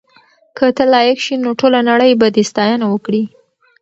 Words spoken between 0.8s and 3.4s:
لایق شې نو ټوله نړۍ به دې ستاینه وکړي.